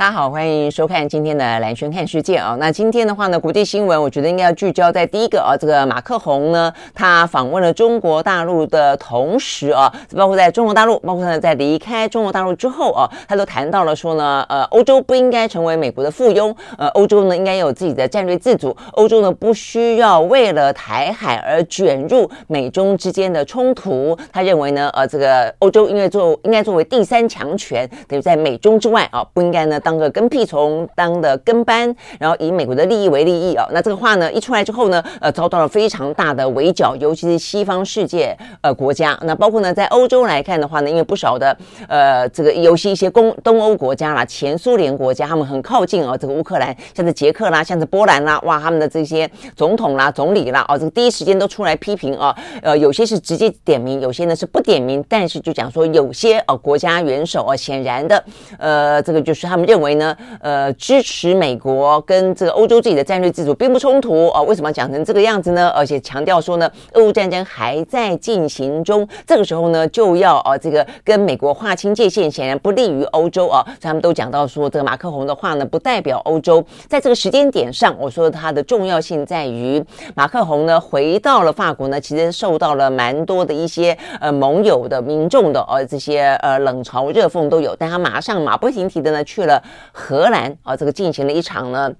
[0.00, 2.56] 大家好，欢迎收看今天的兰轩看世界啊。
[2.58, 24.16] 那今天的话呢，国际新闻我觉得应该要聚焦在第一个啊，这个马克宏呢，他访问了中国大陆的同时啊，包括在中国大陆，包括呢在离开中国大陆之后啊，他都谈到了说呢，呃，欧洲不应该成为美国的附庸，呃，欧洲呢应该有自己的战略自主，欧洲呢不需要为了台海而卷入美中之间的冲突。
[24.32, 29.89] 他认为呢，呃，这个欧洲应该作应该作为第三强权，等于在美中之外啊，不应该呢当。
[29.90, 41.56] 当个跟屁虫，当的跟班，然后以美国的利益为利益啊，那这个话呢一出来之后呢，呃，遭到了非常大的围剿，尤其是西方世界呃国家，那包括呢在欧洲来看的话呢，因为不少的
[41.88, 58.24] 呃这个尤其一些东东欧国家啦，前苏联国家，他们很靠近啊这个乌克兰，像是捷克啦，像是波兰啦，哇，他们的这些总统啦、总理啦，哦，这个第一时间都出来批评啊，呃，有些是直接点名，有些呢是不点名，但是就讲说有些呃国家元首啊，显然的
[58.56, 59.79] 呃这个就是他们认。
[59.80, 64.42] 认为呢，呃，支持美国跟这个欧洲自己的战略自主并不冲突啊？
[64.42, 65.70] 为什么讲成这个样子呢？
[65.70, 73.66] 而且强调说呢，俄乌战争还在进行中，这个时候呢，就要啊，这个跟美国划清界限，显然不利于欧洲啊。
[73.80, 76.62] 他们都讲到说，这个马克宏的话呢，不代表欧洲。
[76.86, 79.82] 在这个时间点上，我说它的重要性在于，
[80.14, 89.62] 马克宏呢回到了法国呢，其实受到了蛮多的一些呃盟友的民众的呃这些呃冷嘲热讽都有，但他马上马不停蹄的呢去了。
[89.92, 91.92] 荷兰啊，这个进行了一场呢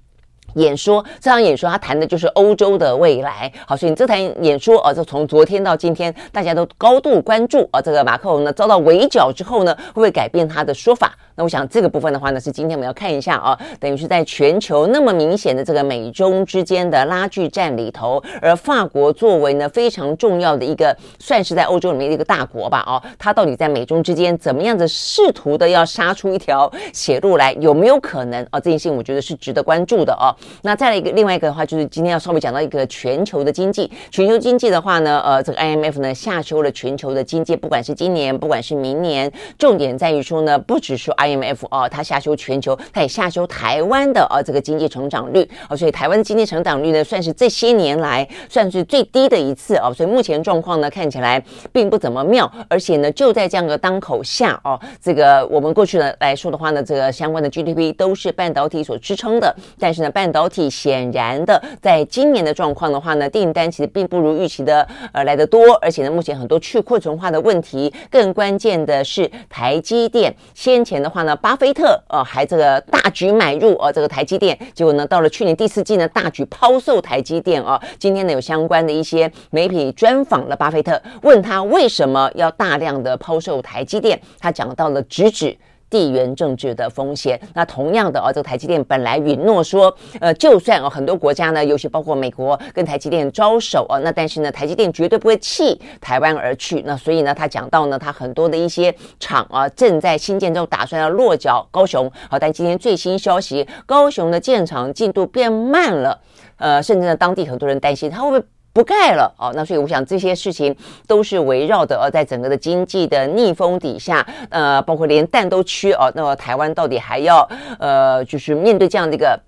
[0.55, 3.51] 演说，这场演说他谈的就是欧洲的未来。
[3.65, 11.13] 好，所以这台演说啊，就从昨天到今天，大家都高度关注啊，这个马克龙呢遭到围剿之后呢，会不会改变他的说法？
[11.35, 28.59] 那我想这个部分的话呢，是今天我们要看一下啊，等于是在全球那么明显的这个美中之间的拉锯战里头，而法国作为呢非常重要的一个，算是在欧洲里面的一个大国吧，哦，它到底在美中之间怎么样子试图的要杀出一条血路来，有没有可能啊？
[28.59, 30.35] 这件事情我觉得是值得关注的哦。
[30.63, 45.49] 那再来一个另外一个的话，就是今天要稍微讲到一个全球的经济，全球经济的话呢，呃，这个 IMF 呢下修了全球的经济，不管是今年，不管是明年，重点在于说呢，不只是 IMF 啊，它下修全球，它也下修台湾的啊这个经济成长率。
[45.69, 71.35] 哦，所以台湾经济成长率呢，算是这些年来算是最低的一次啊，所以目前状况呢看起来并不怎么妙，而且呢就在这样的当口下哦，这个我们过去呢来说的话呢，这个相关的 GDP 都是半导体所支撑的，但是呢半导体显然的在今年的状况的话呢，订单其实并不如预期的呃来的多，而且呢目前很多去库存化的问题，更关键的是台积电先前的话呢。
[71.41, 77.81] 巴菲特呃，还这个大举买入呃，这个台积电，结果呢，到了去年第四季呢，大举抛售台积电哦。
[77.97, 85.57] 今天呢，有相关的一些媒体专访了巴菲特，问他为什么要大量的抛售台积电，他讲到了直指。
[85.91, 87.39] 地缘政治的风险。
[87.53, 96.81] 那同样的啊，这个台积电本来允诺说，呃，就算啊很多国家呢，尤其包括美国跟台积电招手啊，那但是呢，台积电绝对不会弃台湾而去。
[96.85, 102.09] 那所以呢，他讲到呢，他很多的一些厂啊正在新建中，打算要落脚高雄。
[102.29, 106.19] 好，但今天最新消息，高雄的建厂进度变慢了。
[106.55, 108.45] 呃，甚至呢，当地很多人担心他会不会。
[108.73, 110.75] 不盖了哦，那所以我想这些事情
[111.07, 117.47] 都是围绕的呃，在整个的经济的逆风底下，呃，包括连蛋都缺哦，那么台湾到底还要
[117.79, 119.39] 呃，就是面对这样的一个。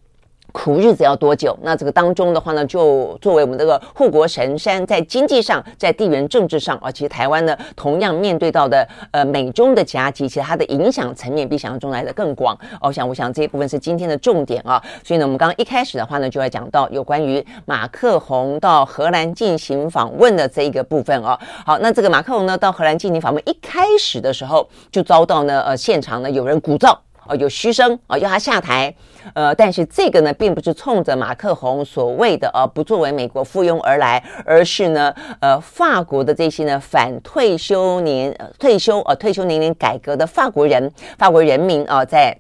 [0.54, 1.58] 苦日子要多久？
[1.64, 12.58] 那这个当中的话呢，就作为我们这个护国神山，在经济上，在地缘政治上啊，其实台湾呢，同样面对到的呃美中的夹击，其实它的影响层面比想象中来的更广。
[12.80, 14.82] 我想，我想这一部分是今天的重点啊。
[15.04, 21.38] 所以呢，我们刚刚一开始的话呢，就要讲到有关于马克宏到荷兰进行访问的这一个部分啊。
[21.66, 26.96] 好，那这个马克宏呢到荷兰进行访问，一开始的时候就遭到呢呃现场呢有人鼓噪。
[27.28, 28.94] 哦，有嘘声啊，要他下台，
[29.34, 42.38] 呃，但是这个呢，并不是冲着马克宏所谓的呃不作为美国附庸而来，而是呢，呃，法国的这些呢反退休年、呃、退休呃退休年龄改革的法国人、法国人民啊、在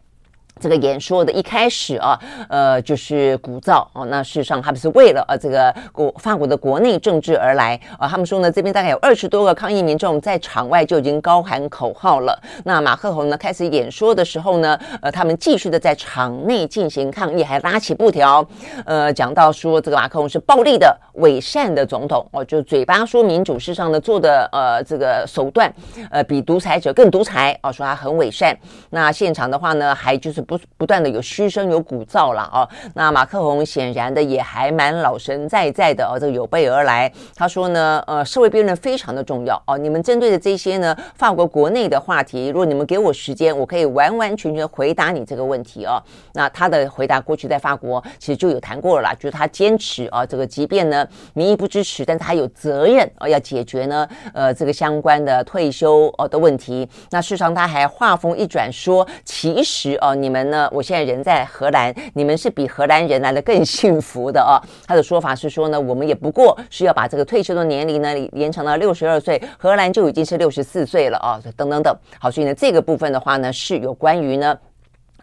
[0.59, 2.17] 这个演说的一开始啊，
[2.47, 4.05] 呃，就是鼓噪哦。
[4.05, 8.07] 那事实上，他们是为了呃这个国法国的国内政治而来啊。
[8.07, 12.39] 他们说呢，这边大概有二十多个抗议民众在场外就已经高喊口号了。
[12.63, 18.45] 那马克龙呢开始演说的时候呢，呃，他们继续的在场内进行抗议，还拉起布条，
[18.85, 25.73] 呃，讲到说这个马克龙是暴力的、伪善的总统哦，就嘴巴说民主，事实上呢做的呃这个手段
[26.11, 28.57] 呃比独裁者更独裁哦，说他很伪善。
[28.91, 30.59] 那现场的话呢，还就是不。
[30.75, 37.09] 不断的有嘘声有鼓噪了哦，那马克宏显然的也还蛮老神在在的哦，这个有备而来。
[37.35, 46.03] 他说呢，呃，社会辩论非常的重要哦，你们针对的这些呢，法国国内的话题，如果你们给我时间，我可以完完全全回答你这个问题哦。
[46.33, 56.85] 那他的回答过去在法国其实就有谈过了啦，就是他坚持啊，这个即便呢民意不支持，但他有责任啊，要解决呢，呃，这个相关的退休哦的问题。
[57.09, 60.43] 那事实上他还话锋一转说，其实哦，你们。
[60.49, 64.59] 呢，我现在人在荷兰，你们是比荷兰人来的更幸福的哦。
[64.85, 71.95] 他的说法是说呢，我们也不过是要把这个退休的年龄呢延长到六十二岁，荷兰就已经是六十四岁了啊，等等等。
[72.19, 74.57] 好，所以呢，这个部分的话呢，是有关于呢。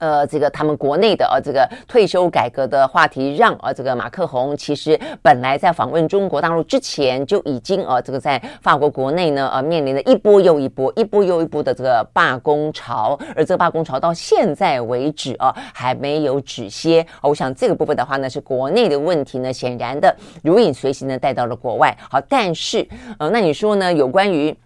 [0.00, 17.06] 呃，这个他们国内的呃、这个退休改革的话题，让呃、这个马克宏其实本来在访问中国大陆之前就已经呃、这个在法国国内呢，呃，面临了一波又一波、一波又一波的这个罢工潮，而这个罢工潮到现在为止啊，还没有止歇。
[17.22, 21.96] 我想这个部分的话呢，是国内的问题呢，显然的如影随形的带到了国外。
[22.10, 22.88] 好，但是
[23.18, 24.56] 呃，那你说呢，有关于。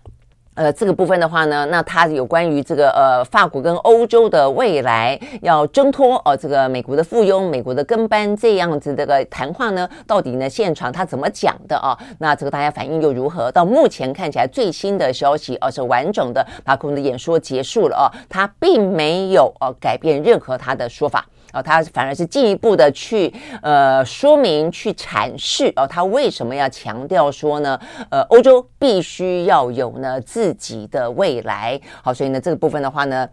[0.54, 11.98] 呃，这个部分的话呢，那它有关于这个呃，法国跟欧洲的未来要挣脱呃，这个美国的附庸、美国的跟班这样子这个谈话呢，到底呢现场他怎么讲的啊？
[12.18, 13.50] 那这个大家反应又如何？
[13.50, 21.26] 到目前看起来最新的消息，而、呃、是完整的马克宏的演说结束了啊，他并没有呃改变任何他的说法。
[21.54, 27.78] 哦，他反而是进一步的去呃说明、去阐释哦，他为什么要强调说呢？
[28.10, 31.80] 呃，欧洲必须要有呢自己的未来。
[32.02, 33.26] 好，所以呢这个部分的话呢。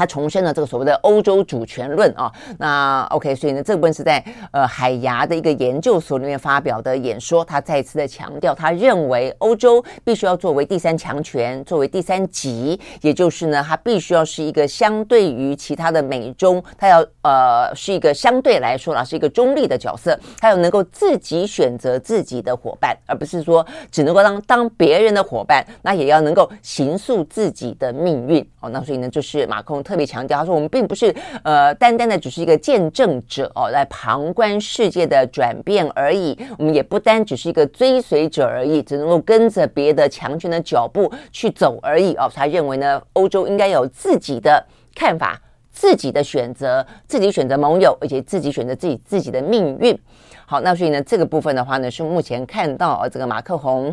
[0.00, 28.70] 他重申了这个所谓的欧洲主权论啊，那 OK，所以呢，这部分是在呃海牙的一个研究所里面发表的演说，他再次的强调，他认为欧洲必须要作为第三强权，作为第三极，也就是呢，它必须要是一个相对于其他的美中，它要呃是一个相对来说呢是一个中立的角色，它要能够自己选择自己的伙伴，而不是说只能够当当别人的伙伴，那也要能够形塑自己的命运哦。
[28.70, 29.84] 那所以呢，就是马克宏。
[29.90, 36.38] 特别强调，他说我们并不是呃单单的只是一个见证者哦，来旁观世界的转变而已。
[36.58, 42.30] 我们也不单只是一个追随者而已，只能够跟着别的强权的脚步去走而已哦。
[42.32, 44.64] 他认为呢，欧洲应该有自己的
[44.94, 45.42] 看法、
[45.72, 49.98] 自己的选择、自己选择盟友，而且自己选择自己自己的命运。
[50.46, 53.92] 好，那所以呢，这个部分的话呢，是目前看到啊，这个马克宏。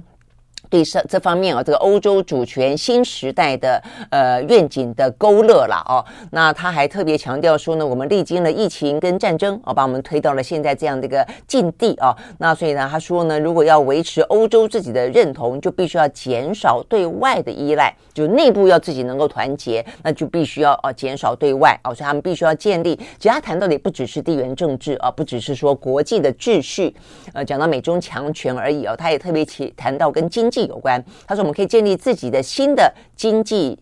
[0.69, 6.03] 对这这方面啊，这个欧洲主权新时代的呃愿景的勾勒了哦。
[6.31, 12.13] 那他还特别强调说呢，我们历经了疫情跟战争哦，把我们推到了现在这样的一个境地啊。
[12.39, 21.95] 那所以呢，他说呢，如果要维持欧洲自己的认同，就必须要减少对外的依赖，就内部要自己能够团结，那就必须要啊减少对外哦。
[21.95, 22.93] 所以他们必须要建立。
[23.17, 26.93] 其实他谈到的不只是地缘政治啊，不只是说国际的秩序，
[27.33, 28.93] 呃，讲到美中强权而已哦。
[28.97, 30.56] 他也特别提谈到跟经济。
[30.65, 33.77] 有关，他说我们可以建立自己的新的经济。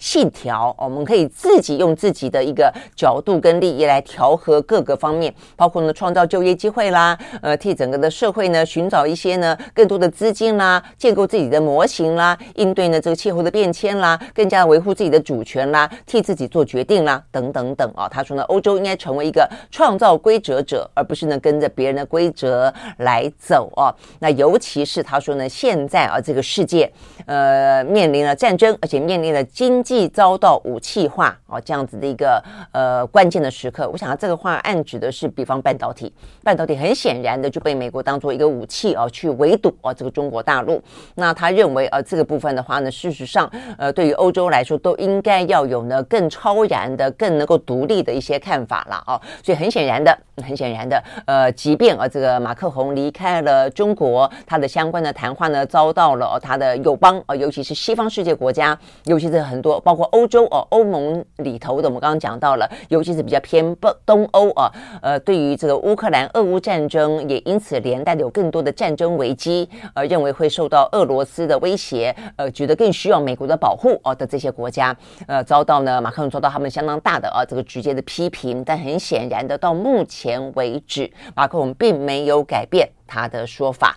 [0.00, 18.08] 信条，我们可以自己用自己的一个角度跟利益来调和各个方面，包括呢创造就业机会啦，呃，替整个的社会呢寻找一些呢更多的资金啦，建构自己的模型啦，应对呢这个气候的变迁啦，更加维护自己的主权啦，替自己做决定啦，等等等啊。
[18.08, 23.94] 他说呢，欧洲应该成为一个创造规则者，而不是呢跟着别人的规则来走啊。
[24.20, 26.90] 那尤其是他说呢，现在啊这个世界
[27.26, 29.89] 呃面临了战争，而且面临了经济。
[29.90, 40.80] 既遭到武器化哦，这样子的一个呃关键的时刻，我想啊，这个话暗指的是，比方半导体，半导体很显然的就被美国当做一个武器哦，去围堵哦这个中国大陆。
[41.16, 49.20] 那他认为呃这个部分的话呢，事实上呃对于欧洲来说都应该要有呢更超然的、更能够独立的一些看法了哦。
[49.42, 59.79] 所以很显然的，很显然的，呃，即便呃这个马克宏离开了中国，他的相关的谈话呢遭到了他的友邦啊，尤其是西方世界国家，尤其是很多。
[59.80, 64.70] 包括欧洲哦，欧盟里头的，我们刚刚讲到了，尤其是比较偏东东欧啊，
[65.02, 74.96] 呃，对于这个乌克兰俄乌战争，也因此连带的有更多的战争危机，呃，认为会受到俄罗斯的威胁，呃，觉得更需要美国的保护哦的这些国家，
[75.26, 83.96] 呃，遭到呢马克龙遭到他们相当大的啊这个直接的批评，但很显然的，到目前为止，马克龙并没有改变他的说法。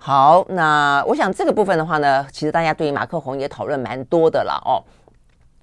[0.00, 4.78] 好，那我想这个部分的话呢，其实大家对于马克宏也讨论蛮多的了哦。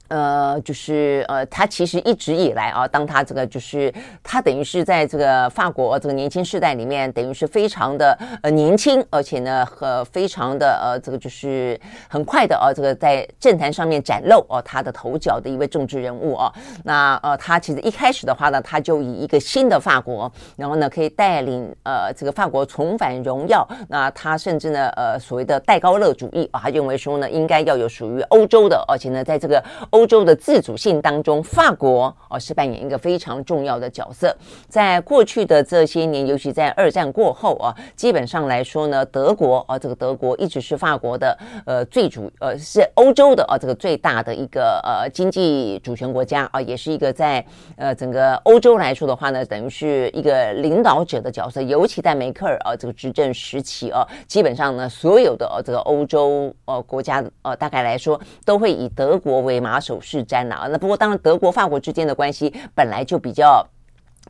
[0.08, 16.54] 呃，就是呃，他其实一直以来啊，当他这个就是他等于是在这个法国这个年轻世代里面，等于是非常的呃年轻，而且呢和非常的呃这个就是很快的啊，这个在政坛上面崭露哦他的头角的一位政治人物啊。
[16.84, 23.68] 那呃，他其实一开始的话呢，他就以一个新的法国，然后呢可以带领呃这个法国重返荣耀。
[23.90, 29.64] 那他甚至呢呃所谓的戴高乐主义啊，他认为说呢应该要有属于欧洲的，而且呢在这个。
[29.96, 34.36] 欧洲的自主性当中，法国哦是扮演一个非常重要的角色。
[34.68, 47.46] 在过去的这些年，尤其在二战过后啊，基本上来说呢，德国啊，这个德国一直是法国的呃最主呃是欧洲的啊这个最大的一个呃经济主权国家啊，也是一个在
[47.78, 51.62] 呃整个欧洲来说的话呢，等于是一个领导者的角色。
[51.62, 63.68] 尤其在梅克尔啊这个执政时期啊，基本上呢，所有的呃这个欧洲呃国家呃大概来说都会以德国为马首是沾了啊，那不过当然，德国、法国之间的关系本来就比较。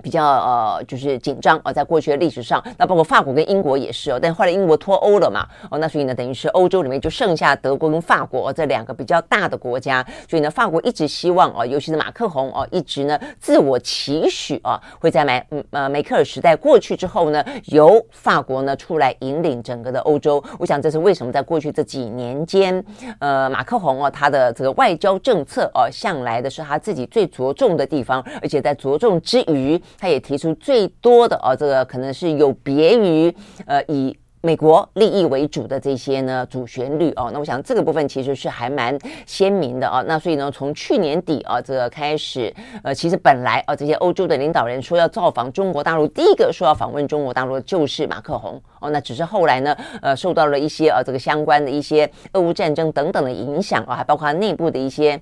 [0.04, 20.44] 比较呃，就是紧张啊，在过去的历史上，那包括法国跟英国也是哦，但后来英国脱欧了嘛，哦，那所以呢，等于是欧洲里面就剩下德国跟法国这两个比较大的国家，所以呢，法国一直希望哦，尤其是马克宏哦，一直呢自我期许啊，会在梅呃梅克尔时代过去之后呢，由法国呢出来引领整个的欧洲。
[20.60, 22.84] 我想这是为什么在过去这几年间，
[23.20, 29.82] 呃，马克宏哦，他的这个外交政策哦，向来的是他自己最着重的地方，而且在着重之余。
[29.98, 33.34] 他也提出最多的啊，这个可能是有别于
[33.66, 37.32] 呃以美国利益为主的这些呢主旋律哦。
[37.34, 40.04] 那我想这个部分其实是还蛮鲜明的啊。
[40.08, 48.92] 那所以呢，从去年底啊这个开始，呃，其实本来啊这些欧洲的领导人说要造访中国大陆，第一个说要访问中国大陆的就是马克宏哦。
[48.92, 55.20] 那只是后来呢，呃，受到了一些啊这个相关的一些俄乌战争等等的影响啊，还包括内部的一些。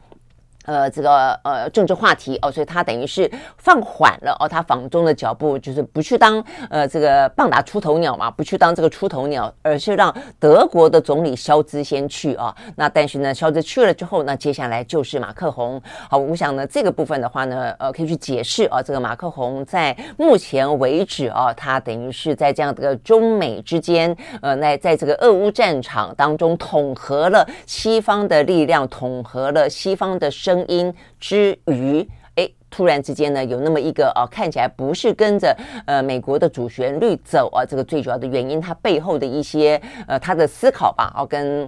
[0.66, 12.56] 呃，这个呃政治话题哦，所以他等于是放缓了哦，他访中的脚步，就是不去当呃这个棒打出头鸟嘛，不去当这个出头鸟，而是让德国的总理肖兹先去啊。
[12.78, 15.82] 那但是呢，肖兹去了之后，那接下来就是马克宏。
[16.10, 30.53] 好，我想呢，这个部分的话呢，呃，可以去解释啊，这个马克宏在目前为止啊，他等于是在这样的中美之间，呃，那在这个俄乌战场当中统合了西方的力量，统合了西方的声。
[30.54, 35.56] 声音之余，哎，突然之间呢，有那么一个啊，看起来不是跟着
[35.88, 41.68] 呃美国的主旋律走啊，这个最主要的原因，它背后的一些呃他的思考吧，啊，跟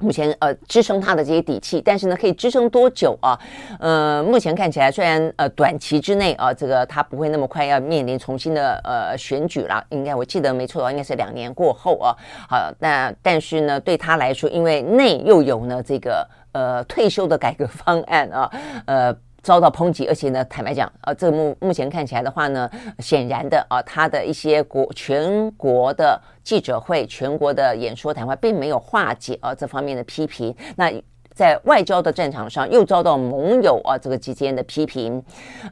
[0.00, 3.38] 目前呃支撑他的这些底气，但是呢，可以支撑多久啊？
[3.78, 12.16] 呃，目前看起来虽然呃短期之内啊，这个他不会那么快要面临重新的呃选举了，应该我记得没错的话，应该是两年过后啊。
[12.48, 16.26] 好，那但是呢，对他来说，因为内又有呢这个。
[16.54, 18.50] 呃，退休的改革方案啊，
[18.86, 22.70] 呃，遭到抨击，而且呢，坦白讲，啊，这目目前看起来的话呢，
[23.00, 30.54] 显然的啊，他的一些国全国的记者会、全国的演说谈话，并没有化解啊这方面的批评。
[30.76, 30.90] 那。
[31.34, 35.22] 在外交的战场上，又遭到盟友啊这个之间的批评。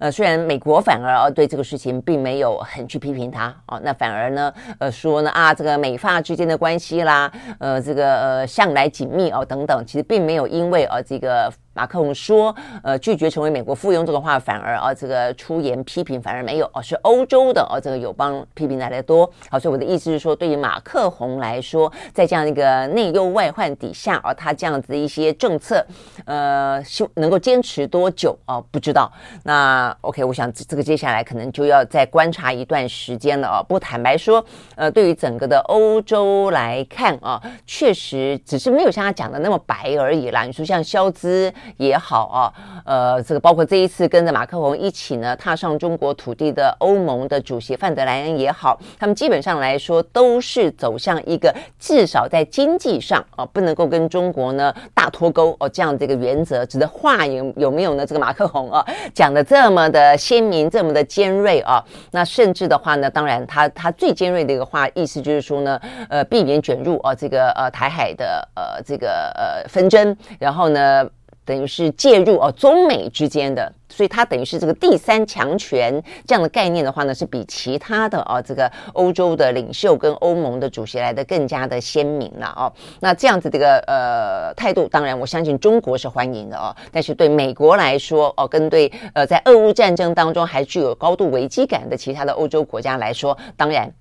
[0.00, 11.52] 呃，虽然美国反而啊对这个事情并没有很去批评他哦，那反而呢呃说呢啊这个美法之间的关系啦，呃这个呃向来紧密哦等等，其实并没有因为啊这个。
[11.75, 19.31] 马克龙说：“呃，拒绝成为美国附庸这个话，反而啊，这个出言批评反而没有哦，是欧洲的哦，这个友邦批评来的多。
[19.50, 25.85] 好，所以我的意思是说，对于马克宏来说，在这样一个内忧外患底下啊，他这样子的一些政策，
[26.26, 28.62] 呃，希能够坚持多久啊？
[28.71, 29.11] 不知道。
[29.45, 33.62] 那 OK，我想这个接下来可能就要再观察一段时间了啊。
[33.62, 34.45] 不坦白说，
[34.76, 40.43] 呃，对于整个的欧洲来看啊，确实只是没有像他讲的那么白而已啦。
[40.43, 41.50] 你说像萧兹。
[41.76, 42.52] 也好啊，
[42.85, 56.64] 呃，这个包括这一次跟着马克宏一起呢踏上中国土地的欧盟的主席范德莱恩也好，他们基本上来说都是走向一个至少在经济上啊不能够跟中国呢大脱钩哦这样的一个原则。
[56.66, 58.07] 指的话有有没有呢？
[58.07, 71.09] 这个马克宏啊讲的这么的鲜明，这么的尖锐啊，那甚至的话呢，当然他他最尖锐的一个话意思就是说呢，呃，避免卷入啊这个呃台海的呃这个呃纷争，然后呢。
[71.45, 82.73] 等于是介入哦，中美之间的，所以它等于是这个第三强权这样的概念的话呢，是比其他的哦这个欧洲的领袖跟欧盟的主席来的更加的鲜明了哦。
[83.01, 93.93] 那这样子这个呃态度，当然我相信中国是欢迎的哦，但是对美国来说哦，跟对呃在俄乌战争当中还具有高度危机感的其他的欧洲国家来说，当然。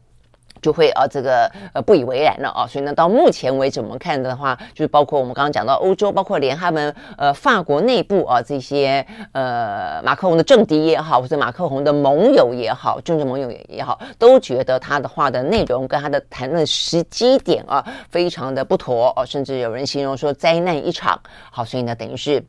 [0.62, 21.20] 就会啊，这个呃不以为然了啊，所以呢，到目前为止我们看的话，就是包括我们刚刚讲到欧洲，包括连他们呃法国内部啊这些呃马克龙的政敌也好，或者马克龙的盟友也好，政治盟友也好，都觉得他的话的内容跟他的谈论时机点啊非常的不妥哦，甚至有人形容说灾难一场。
[21.50, 22.44] 好，所以呢，等于是。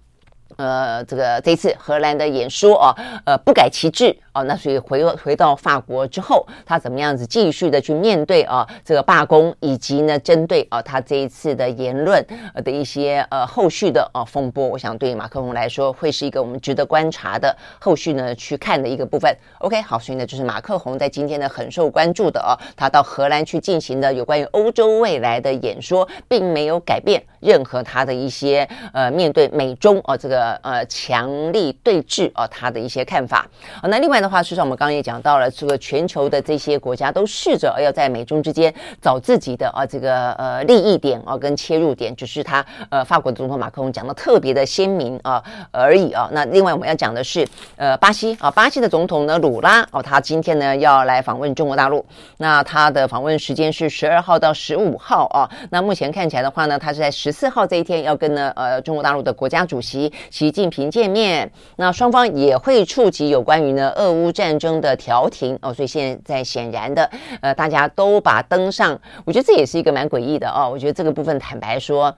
[0.62, 12.24] 呃，这个这一次荷兰的演说啊，呃，不改其志啊，那所以回回到法国之后，他怎么样子继续的去面对啊这个罢工，以及呢针对啊他这一次的言论
[12.64, 19.36] 的一些呃后续的啊风波，我想对马克龙来说会是一个我们值得观察的后续呢去看的一个部分。
[19.58, 30.51] OK，好，所以呢就是马克宏在今天呢很受关注的啊，他到荷兰去进行的有关于欧洲未来的演说，并没有改变任何他的一些呃面对美中啊这个。
[30.62, 33.46] 呃，强力对峙啊，他的一些看法
[33.80, 33.88] 啊。
[33.88, 46.28] 那另外的话，事实上我们刚刚也讲到了，这个全球的这些国家都试着要在美中之间找自己的啊这个呃利益点啊跟切入点，只是他呃法国的总统马克龙讲的特别的鲜明啊而已啊。
[46.32, 52.04] 那另外我们要讲的是呃巴西啊，巴西的总统呢鲁拉哦，他今天呢要来访问中国大陆，
[52.36, 55.48] 那他的访问时间是十二号到十五号啊。
[55.70, 60.12] 那目前看起来的话呢，他是在十四号这一天要跟呢呃中国大陆的国家主席。
[60.32, 67.10] 习近平见面，那双方也会触及有关于呢俄乌战争的调停哦，所以现在显然的，
[67.42, 72.16] 呃，大家都把登上，我觉得这也是一个蛮诡异的哦，我觉得这个部分坦白说。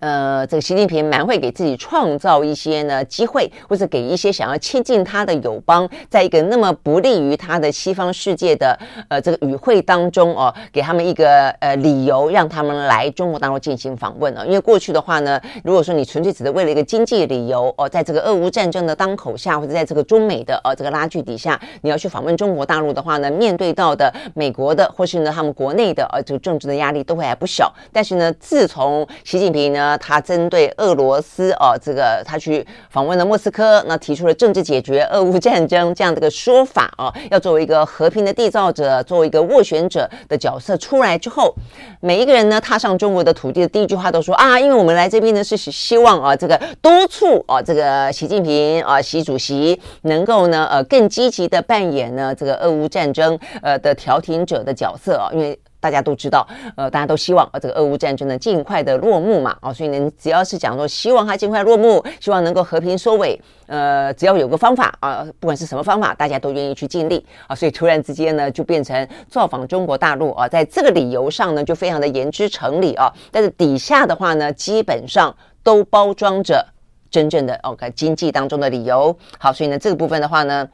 [0.00, 8.78] 呃，这个习近平蛮会给自己创造一些呢机会，或者给一些想要亲近他的友邦，在一个那么不利于他的西方世界的
[9.08, 14.44] 呃这个与会当中哦，给他们一个呃理由，让他们来中国大陆进行访问啊。
[14.44, 27.72] 因为过去的话呢，如果说你纯粹只是为了一个经济理由哦，在这个俄乌战争的当口下，或者在这个中美的呃这个拉锯底下，你要去访问中国大陆的话呢，面对到的美国的或是呢他们国内的呃这个政治的压力都会还不小。
[27.92, 29.77] 但是呢，自从习近平。
[29.78, 41.54] 呢，他针对俄罗斯哦，这个他去访问了莫斯科，那提出了政治解决俄乌战争这样的一个说法哦，要作为一个和平的缔造者，作为一个斡旋者的角色出来之后，
[42.00, 55.56] 每一个人呢踏上中国的土地的第一句话都说啊，因为我们来这边呢是希望啊，这个督促啊，这个习近平啊，习主席能够呢呃更积极的扮演呢这个俄乌战争呃的调停者的角色啊，因为。
[55.80, 76.66] 大家都知道，呃，大家都希望呃这个俄乌战争呢尽快的落幕嘛，哦，所以呢，只要是讲说希望它尽快落幕，希望能够和平收尾，呃，只要有个方法啊，不管是什么方法，大家都愿意去尽力啊，所以突然之间呢，就变成造访中国大陆啊，在这个理由上呢，就非常的言之成理啊，但是底下的话呢，基本上都包装着
[77.10, 80.68] 真正的 OK 经济当中的理由，好，所以呢，这个部分的话呢。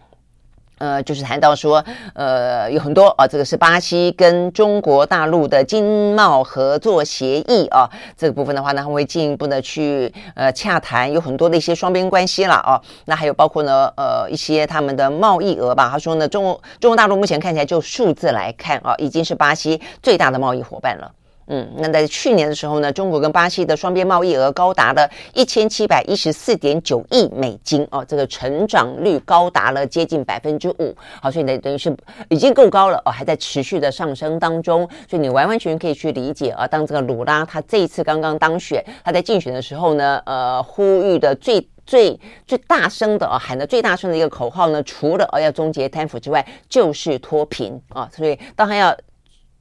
[0.79, 1.85] 呃，就是谈到说，
[2.15, 12.81] 呃，有很多啊，这个是巴西跟中国大陆的经贸合作协议啊，这个部分的话呢，会进一步的去呃洽谈，有很多的一些双边关系了啊。
[13.07, 15.89] 那还有包括呢，呃，一些他们的贸易额吧。
[15.91, 21.11] 他说呢，中中国大陆目前看起来就数字来看啊，已经是巴西最大的贸易伙伴了。
[21.47, 31.95] 嗯，那在去年的时候呢，中国跟巴西的双边贸易额高达了一千七百一十四点九亿美金哦，这个成长率高达了接近百分之五，好，所以呢，等于是
[32.31, 48.97] 已经够高了哦，还在持续的上升当中，所以你完完全全可以去理解啊，当这个鲁拉他这一次刚刚当选，他在竞选的时候呢，呃，呼吁的最最最大声的啊，喊的最大声的一个口号呢，除了啊要终结贪腐之外，就是脱贫啊，所以当他要。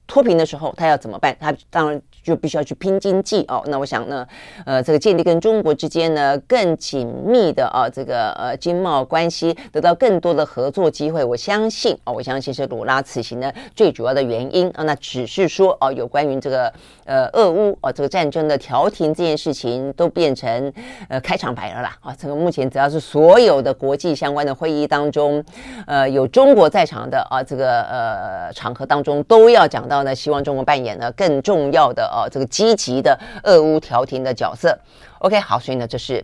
[0.08, 1.36] 脱贫的时候，他要怎么办？
[1.40, 3.62] 他当然就必须要去拼经济哦。
[3.68, 4.26] 那我想呢，
[4.66, 11.24] 呃，这个建立跟中国之间呢更紧密的啊，这个呃经贸关系，得到更多的合作机会。
[11.24, 14.84] 我相信哦，我相信是鲁拉此行呢最主要的原因啊。
[14.84, 16.72] 那只是说哦，有关于这个
[17.06, 20.72] 呃俄乌哦这个战争的调停这件事情，都变成
[21.10, 22.16] 呃开场白了啦啊。
[22.18, 25.44] 这个目前只要是所有的国际相关的会议当中，
[25.86, 32.13] 呃有中国在场的啊，这个呃场合当中都要讲到呢，希望中国扮演呢更重要的。
[32.14, 34.78] 哦，这个积极的俄乌调停的角色
[35.20, 36.24] ，OK，好，所以呢，这是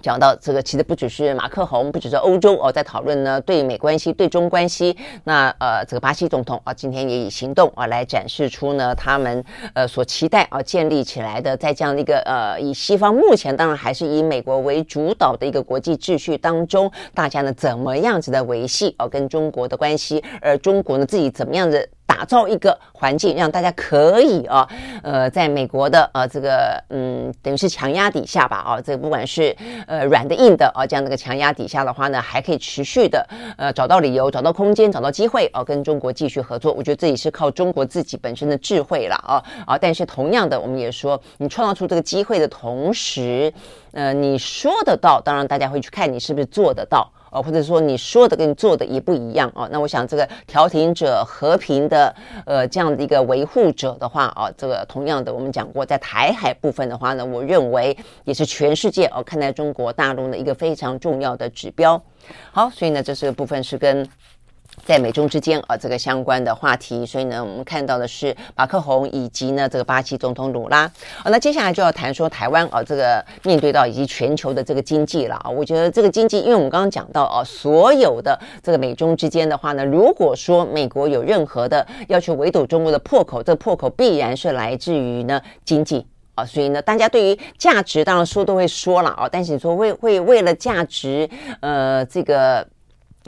[0.00, 4.96] 讲到这个，其实不只是马克宏，不只是欧洲哦，在讨论呢对美关系、对中关系。
[5.24, 21.90] 那呃，这个巴西总统啊，今天也以行动啊来展示出呢他们呃所期待啊建立起来的，在这样的一个呃以西方目前当然还是以美国为主导的一个国际秩序当中，大家呢怎么样子的维系啊跟中国的关系，而中国呢自己怎么样子。
[22.08, 24.66] 打造一个环境，让大家可以啊，
[25.02, 29.54] 呃，在美国的呃这个嗯，等于是强压底下吧，啊，这个不管是
[29.86, 33.24] 呃软的硬的啊，这样的一个强压底下的话呢，还可以持续的
[33.58, 36.72] 呃找到理由、找到空间、找到机会啊，跟中国继续合作。
[36.72, 39.78] 我觉得这也是靠中国自己本身的智慧了啊啊！
[39.78, 43.52] 但是同样的，我们也说，你创造出这个机会的同时，
[43.92, 47.12] 呃，你说得到，当然大家会去看你是不是做得到。
[47.30, 49.68] 哦，或者说你说的跟你做的也不一样哦。
[49.70, 52.14] 那我想这个调停者、和平的
[52.46, 62.00] 呃这样的一个维护者的话哦，这个同样的我们讲过，在台海部分的话呢，我认为也是全世界哦看待中国大陆的一个非常重要的指标。
[62.52, 64.08] 好，所以呢，这是个部分是跟。
[64.84, 70.90] 在美中之间啊，这个相关的话题，所以呢，我们看到的是马克宏以及呢这个巴西总统鲁拉。
[71.24, 75.50] 那接下来就要谈说台湾啊，这个面对到以及全球的这个经济了啊。
[75.50, 86.44] 我觉得这个经济，因为我们刚刚讲到啊，所有的这个美中之间的话呢，如果说美国有任何的要去围堵中国的破口，这个破口必然是来自于呢经济啊。
[86.46, 91.28] 所以呢，大家对于价值当然说都会说了啊，但是你说为会为了价值，
[91.60, 92.66] 呃，这个。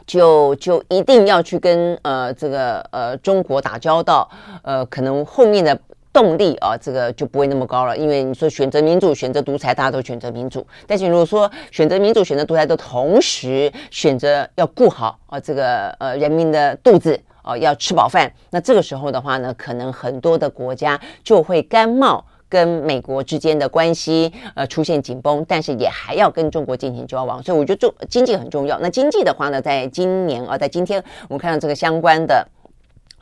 [0.06, 4.28] 就就一定要去跟呃这个呃中国打交道，
[4.62, 5.78] 呃可能后面的
[6.12, 10.66] 动力啊这个就不会那么高了，因为你说选择民主、选择独裁，大家都选择民主。
[10.86, 22.24] 但是如果说选择民主、选择独裁的同时选择要顾好啊这个呃人民的肚子哦、啊、要吃饱饭，那这个时候的话呢，可能很多的国家就会甘冒。
[22.50, 28.78] 跟美国之间的关系呃出现紧绷，但是也还要跟中国进行交往，所以我觉得中经济很重要。
[28.80, 32.46] 那经济的话呢，在今年啊，在今天我们看到这个相关的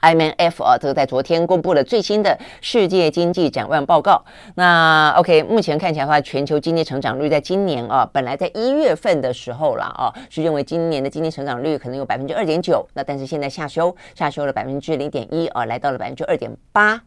[0.01, 4.25] IMF 啊，这个在昨天公布了最新的世界经济展望报告。
[4.55, 17.03] 那 OK，目前看起来的话，全球经济成长率在今年啊，本来在一月份的时候了啊，是认为今年的经济成长率可能有百分之二点九，那但是现在下修，下修了百分之零点一啊，来到了百分之二点八。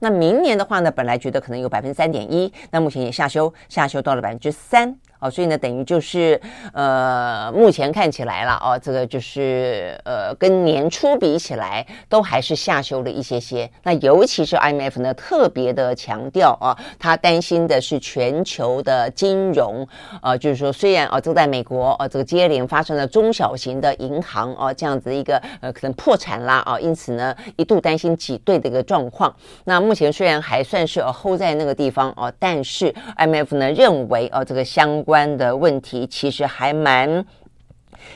[0.00, 4.98] 那明年的话呢，本来觉得可能有百分之三点一，那目前也下修，下修到了百分之三。
[5.20, 6.40] 哦，所以呢，等于就是，
[6.72, 13.70] 呃，目前看起来了哦，这个就是呃，跟年初比起来，都还是下修了一些些。
[13.82, 19.86] 那尤其是 IMF 呢，特别的强调啊，他担心的是全球的金融，
[20.20, 29.34] 啊，就是说，虽然啊，就在美国啊，这个接连发生了中小型的银行啊这样子一个呃可能破产啦啊，因此呢，一度担心挤兑的一个状况。
[29.64, 37.24] 那目前虽然还算是 hold 在那个地方啊，但是 IMF 呢认为啊，这个相关关的问题其实还蛮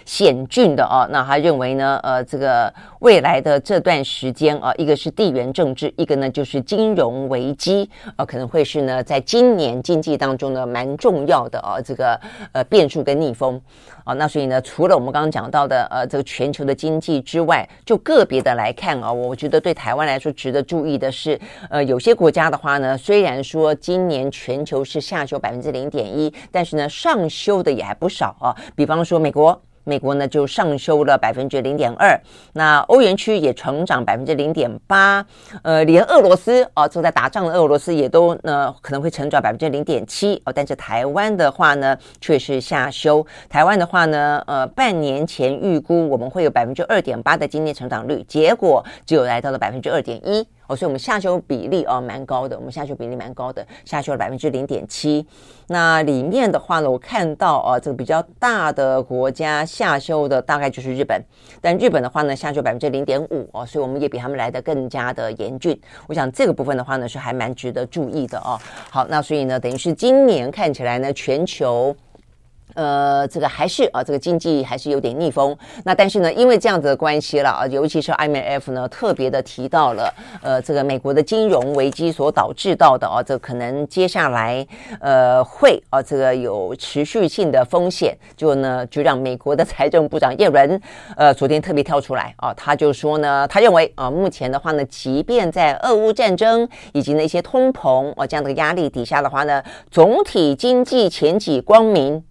[0.07, 12.19] 险峻的哦，那他认为呢，呃，这个未来的这段时间啊，一个是地缘政治，一个呢就是金融危机啊，可能会是呢在今年经济当中呢蛮重要的啊，这个
[12.53, 13.61] 呃变数跟逆风。
[14.05, 14.15] 啊。
[14.15, 21.41] 那所以呢，除了我们刚刚讲到的呃这个全球的经济之外，就个别的来看啊，我觉得对台湾来说值得注意的是，
[21.71, 29.61] 呃，有些国家的话呢，虽然说今年全球是下修百分之零点一，但是呢上修的也还不少啊，比方说美国。
[29.85, 32.19] 美国呢就上修了百分之零点二，
[32.55, 35.25] 那欧元区也成长百分之零点八，
[35.63, 50.47] 呃，连俄罗斯啊正在打仗的俄罗斯也都呢可能会成长百分之零点七哦，但是台湾的话呢却是下修，台湾的话呢呃半年前预估我们会有百分之二点八的经济成长率，结果只有来到了百分之二点一。
[50.67, 55.27] 哦，所以我们下修比例哦蛮高的，我们下修比例蛮高的，下修了百分之零点七。
[55.69, 61.23] 那里面的话呢，我看到啊，这个比较大的国家下修的大概就是日本，
[61.61, 65.79] 但日本的话呢，下修百分之零点五哦，所以我们也比他们来得更加的严峻。
[66.07, 68.59] 我想这个部分的话呢，是还蛮值得注意的哦。
[68.91, 71.95] 好，那所以呢，等于是今年看起来呢，全球。
[72.75, 75.57] 呃，这个还是啊，这个经济还是有点逆风。
[75.85, 84.67] 那但是呢，因为这样子的关系了啊，尤其是 IMF 呢，特别的提到了呃，这个美国的金融危机所导致到的啊，这可能接下来
[85.01, 88.17] 呃会啊，这个有持续性的风险。
[88.37, 90.81] 就呢，就让美国的财政部长耶伦
[91.17, 102.25] 呃昨天特别跳出来啊，他就说呢，他认为啊，目前的话呢，即便在俄乌战争以及那些通膨啊这样的压力底下的话呢，总体经济前景光明。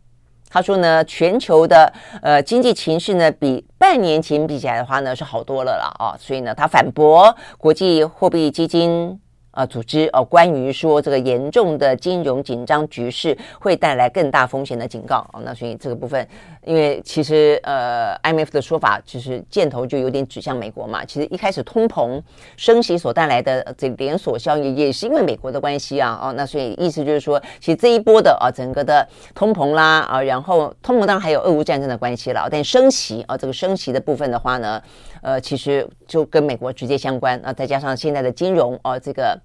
[0.53, 16.27] 他说呢，全球的呃经济情势呢，比半年前比起来的话呢，是好多了啦啊，所以呢，他反驳国际货币基金啊，组织哦，关于说这个严重的金融紧张局势会带来更大风险的警告哦，那所以这个部分，
[16.65, 21.03] 因为其实呃，IMF 的说法就是箭头就有点指向美国嘛。
[21.05, 22.21] 其实一开始通膨
[22.57, 34.81] 升息所带来的这连锁效应也是因为美国的关系啊，哦，那所以意思就是说，其实这一波的啊，整个的通膨啦啊，然后通膨当然还有俄乌战争的关系了，但升息啊，这个升息的部分的话呢，
[35.21, 39.39] 呃，其实就跟美国直接相关啊，再加上现在的金融啊，这个。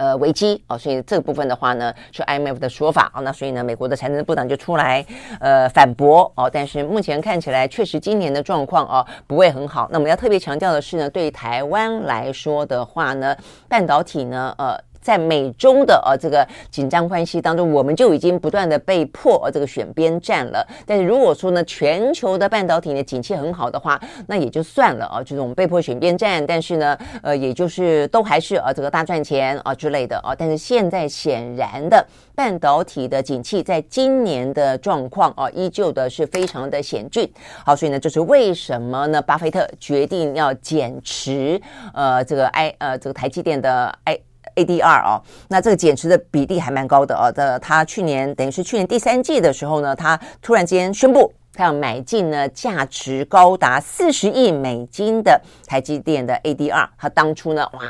[0.00, 5.04] 呃，危机哦，所以这个部分的话呢，是 IMF 的说法哦，那所以呢，美国的财政部长就出来
[5.40, 9.86] 呃反驳哦，但是目前看起来确实今年的状况哦不会很好。
[9.92, 13.36] 那我们要特别强调的是呢，对台湾来说的话呢，
[13.68, 14.89] 半导体呢，呃。
[15.00, 20.66] 在美中的呃这个紧张关系当中，我们就已经不断的被迫呃这个选边站了。
[20.86, 30.34] 但是如果说呢，全球的半导体的景气很好的话，那也就算了啊，就是我们被迫选边站，但是呢，呃，也就是都还是呃这个大赚钱啊之类的啊。
[30.36, 37.30] 但是现在显然的，半导体的景气在今年的状况啊，依旧的是非常的险峻。
[37.64, 39.20] 好，所以呢，这是为什么呢？
[39.22, 41.60] 巴菲特决定要减持
[41.94, 44.18] 呃这个 I 呃这个台积电的 I。
[44.56, 47.30] ADR 哦，那这个减持的比例还蛮高的哦。
[47.32, 51.32] 的他去年等于是去年第三季的时候呢，他突然间宣布。
[51.60, 56.88] 他要买进呢，价值高达四十亿美金的台积电的 ADR。
[56.96, 57.82] 他当初呢，哇，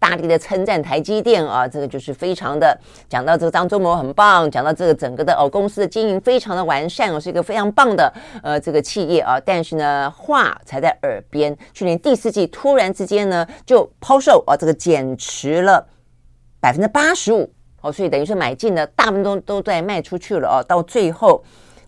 [0.00, 2.76] 大力的称赞台积电啊，这个就是非常的
[3.08, 9.38] 讲到这个张忠谋很棒，讲到这个整个的哦公司的经营非常的完善哦，是一个非常棒的呃这个企业啊。
[9.38, 15.86] 但是呢，话才在耳边，去年第四季突然之间呢就抛售啊，这个减持了
[16.58, 17.48] 百分之八十五
[17.82, 21.40] 哦，所以等于是买进的大部分都都在卖出去了哦，到最后。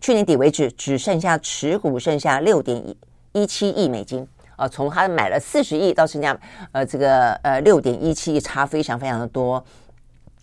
[0.03, 2.97] 去年底为止，只剩下持股剩下六点一
[3.31, 4.67] 一七亿美金啊！
[4.67, 6.37] 从他买了四十亿到剩下
[6.73, 9.65] 呃这个呃六点一七亿，差非常非常的多。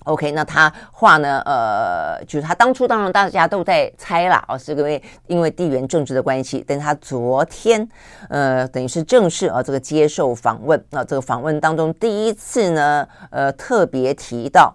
[0.06, 1.42] OK，那他话呢？
[1.46, 6.64] 呃，就是他当初当然大家都在猜啦，哦，是因为因为地缘政治的关系。
[6.66, 7.86] 但他昨天
[8.30, 14.74] 呃，等于是正式啊这个接受访问啊，这个访问当中第一次呢，呃，特别提到。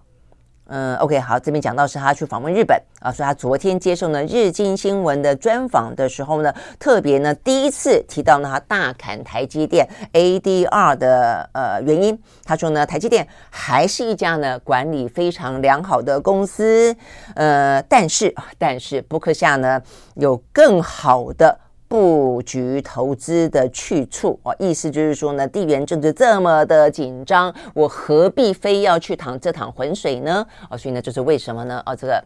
[0.67, 16.95] 嗯，OK，好，这边讲到是他去访问日本啊，所以他昨天接受呢日经新闻的专访的时候呢，特别呢第一次提到呢他大砍台积电 ADR 的呃原因，他说呢台积电还是一家呢管理非常良好的公司，
[17.35, 19.79] 呃，但是但是波克夏呢
[20.15, 21.59] 有更好的。
[21.87, 30.45] 布局投资的去处哦，意思就是说呢，地缘政治这么的紧张，我何必非要去淌这趟浑水呢？
[30.69, 31.81] 哦，所以呢，就是为什么呢？
[31.85, 32.23] 哦，这个，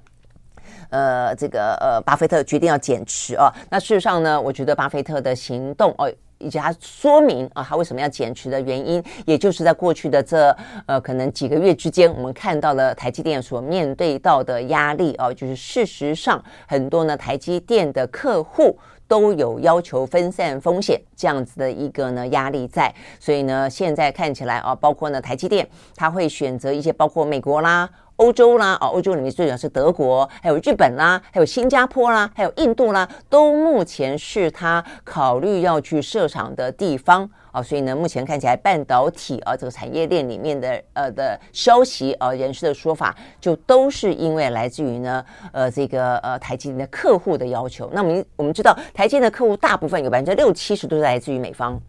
[0.89, 3.54] 呃，这个呃，巴菲特决定要减持啊。
[3.69, 10.56] 那事实上呢，我觉得巴菲特的行动哦，以及他说明啊，他为什么要减持的原因，也就是在过去的这
[10.88, 18.78] 呃，可能几个月之间，我们看到了台积电所面对到的压力哦，就是事实上很多呢，台积电的客户。
[19.10, 27.89] 都有要求分散风险这样子的一个呢压力在，所以呢现在看起来啊，包括呢台积电，它会选择一些包括美国啦、
[28.20, 37.30] 欧洲啦啊，欧洲里面最主要是德国，还有日本啦，还有新加坡啦，还有印度啦，都目前是他考虑要去设厂的地方。
[37.52, 47.90] 啊，所以呢，目前看起来半导体啊这个产业链里面的呃的消息啊，人士的说法，就都是因为来自于呢呃这个呃台积电的客户的要求。
[47.92, 51.82] 那我们我们知道台积电的客户大部分有百分之六七十都是来自于美方，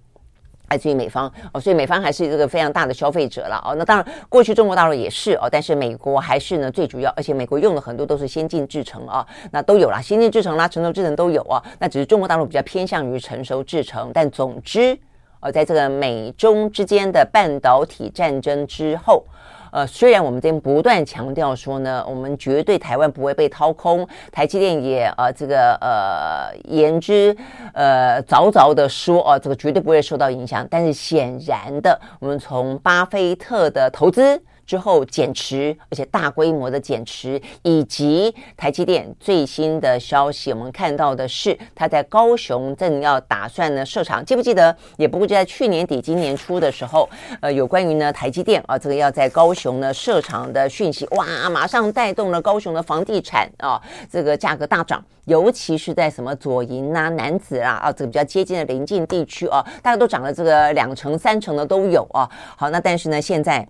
[0.71, 3.75] 来自于美方哦，所以美方还是一个非常大的消费者了哦。
[3.77, 11.63] 那当然过去中国大陆也是哦，但是美国还是呢最主要，而且美国用的很多都是先进制程啊，那都有啦，先进制程啦，成熟制程都有啊。
[11.79, 14.99] 那只是中国大陆比较偏向于成熟制程，但总之。
[15.43, 19.25] 哦，在这个美中之间的半导体战争之后，
[19.71, 27.37] 呃，虽然我们这边不断强调说呢，我们绝对台湾不会被掏空，台积电也呃这个呃言之
[27.73, 34.43] 呃凿凿的说，哦、呃，这个绝对不会受到影响，但是显然的，我们从巴菲特的投资。
[34.71, 44.77] 之后减持，而且大规模的减持，以及台积电最新的消息，我们看到的是，它在高雄正要打算呢设厂，记不记得？
[44.97, 62.31] 也不过就在去年底、今年初的时候，呃，有关于呢台积电啊，这个要在高雄呢设厂的讯息，哇，马上带动了高雄的房地产啊，这个价格大涨，尤其是在什么左营啊、南子啊啊，这个比较接近的邻近地区啊，大家都涨了这个两成、三成的都有啊。
[62.57, 63.67] 好，那但是呢，现在。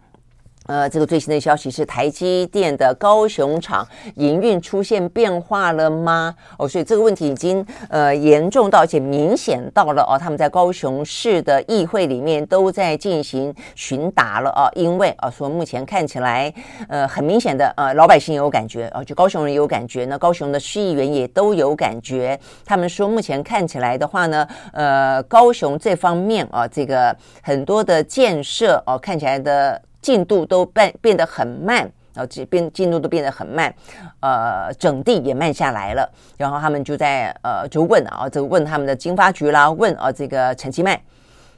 [0.71, 6.33] 呃，这个最新的消息是台积电的高雄厂营运出现变化了吗？
[6.59, 16.55] 哦，所以这个问题已经呃严重到且明显到了哦，他们在高雄市的议会里面都在进行询答了哦，因为啊说目前看起来
[16.89, 29.83] 呃很明显的呃老百姓也有感觉哦，就高雄人也有感觉，那高雄的市议员也都有感觉，他们说目前看起来的话呢，呃高雄这方面啊这个很多的建设哦看起来的。
[30.01, 31.79] 进度都变变得很慢，
[32.15, 33.75] 然后这变进度都变得很慢，
[34.21, 36.11] 呃，整地也慢下来了。
[36.37, 41.01] 然后他们就在呃就问啊，就问他们的经发局啦，问啊这个陈其迈。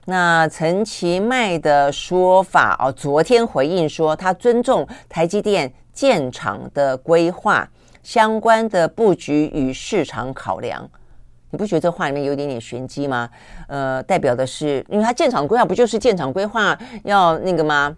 [0.05, 7.68] 那陈其迈的说法啊，昨天回应说他尊重台积电建厂的规划，
[8.02, 10.90] 相关的布局与市场考量。
[11.50, 13.31] 你不觉得这话里面有一点点玄机吗？
[13.68, 17.94] 呃，代表的是，因为他建厂规划不就是建厂规划要那个吗？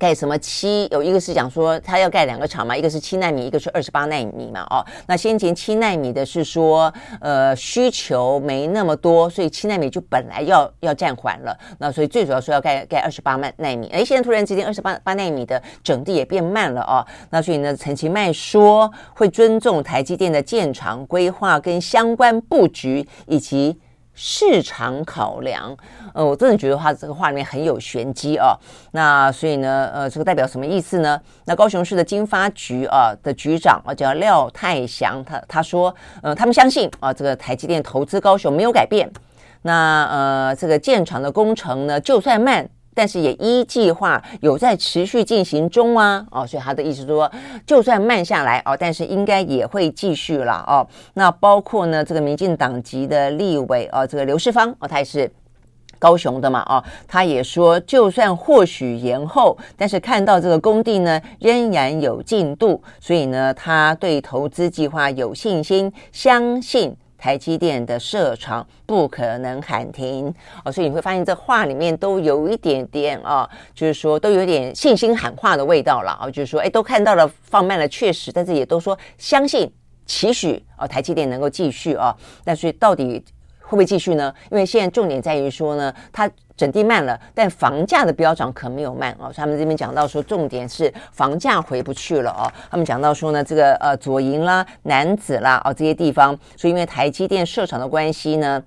[0.00, 0.88] 盖什么七？
[0.90, 4.66] 有一个是讲说他要盖两个厂嘛，一个是七奈米，一个是二十八奈米嘛。
[4.70, 11.54] 哦，那先前七奈米的是说，呃，需求没那么多，所以七奈米就本来要要暂缓了。
[11.78, 13.88] 那所以最主要说要盖盖二十八奈奈米。
[13.88, 17.06] 哎，现在突然之间二十八八奈米的整地也变慢了哦。
[17.28, 23.78] 那所以呢，陈其迈说会尊重台积电的建厂规划跟相关布局以及。
[24.22, 25.74] 市场考量，
[26.12, 28.54] 呃，我真的觉得话这个话里面很有玄机啊。
[28.92, 31.18] 那所以呢，呃，这个代表什么意思呢？
[31.46, 39.10] 那高雄市的经发局啊的局长啊叫廖泰祥，他他说，呃，他们相信啊，这个台积电投资高雄没有改变。
[39.62, 42.68] 那呃，这个建厂的工程呢，就算慢。
[42.94, 47.30] 但是也依计划有在持续进行中啊，哦，所以他的意思说，
[47.66, 50.86] 就算慢下来哦，但是应该也会继续了哦。
[51.14, 55.30] 那包括呢，这个民进党籍的立委哦，这个刘世芳哦，他也是
[55.98, 66.96] 高雄的嘛哦，他也说，就算或许延后，但是看到这个工地呢仍然有进度，所以呢，他对投资计划有信心，相信。
[67.20, 79.70] 台积电的设厂不可能喊停哦，所以你会发现这话里面都有一点点啊、哦，就是说都有点信心喊话的味道了啊、就是说哎，都看到了放慢了，确实，但是也都说相信
[80.06, 83.22] 期许哦，台积电能够继续啊，但是到底。
[83.70, 84.34] 会不会继续呢？
[84.50, 89.32] 因为现在重点在于说呢，它整地慢了，但房价的飙涨可没有慢哦。
[89.32, 92.50] 他们这边讲到说，重点是房价回不去了哦。
[92.68, 98.60] 他们讲到说呢，这个呃左营啦、南子啦哦这些地方，所以因为台积电设厂的关系呢，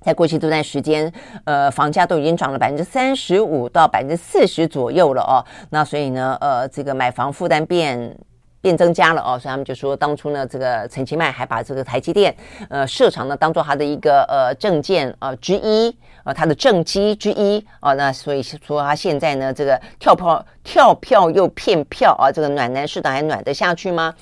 [0.00, 1.10] 在过去这段时间，
[1.44, 5.38] 呃房价都已经涨了百分之三十五到百分之四十左右了哦。
[5.70, 8.18] 那所以呢，呃这个买房负担变。
[8.62, 12.34] 变增加了哦，所以他们就说，当初呢，这个陈其迈还把这个台积电
[12.70, 24.14] 呃设厂呢当做他的一个呃政见呃之一呃他的政绩之一啊、那所以说他现在呢这个跳票跳票又骗票啊，这个暖男市长还暖得下去吗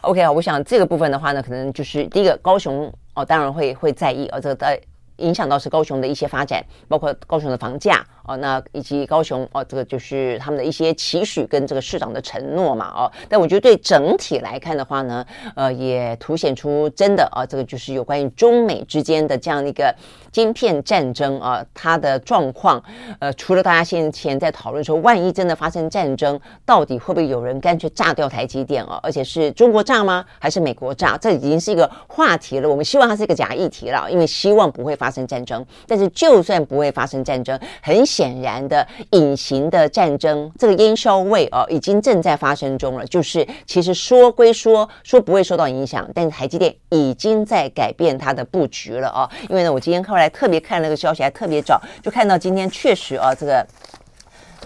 [0.00, 4.80] ？OK 啊，我想这个部分的话呢，可能就是第一个高雄哦，当然会会在意哦，这个在
[5.18, 8.04] 影响到是高雄的一些发展，包括高雄的房价。
[8.26, 19.94] 哦，那以及高雄哦，这个就是他们的一些期许跟这个市长的承诺嘛，哦，但我觉得对整体来看的话呢，呃，也凸显出真的啊，这个就是有关于中美之间的这样一个
[20.32, 22.82] 晶片战争啊，它的状况，
[23.18, 28.98] 呃，除了大家先前在讨论说，万一真的发生战争，到底会不会有人干脆炸掉台积电啊？
[29.02, 30.24] 而且是中国炸吗？
[30.38, 31.18] 还是美国炸？
[31.18, 32.68] 这已经是一个话题了。
[32.68, 35.62] 我们希望它是一个假议题了，因为希望不会发生战争。
[35.86, 38.04] 但是就算不会发生战争，很。
[38.14, 43.04] 显然的隐形的战争，这个烟硝味哦，已经正在发生中了。
[43.06, 49.28] 就是其实说归说，说不会受到影响，但是台积电已经在改变它的布局了哦。
[49.48, 53.66] 因为呢，我今天后来特别看了个消息，还特别早，就看到今天确实啊，这个。